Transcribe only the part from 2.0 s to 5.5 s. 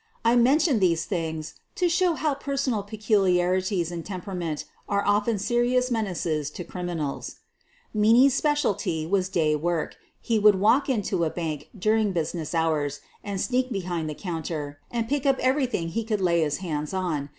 how personal peculiarities and temperament are often